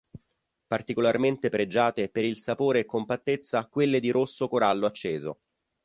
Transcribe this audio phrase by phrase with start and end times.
[0.65, 5.41] Particolarmente pregiate per il sapore e compattezza quelle di rosso corallo acceso.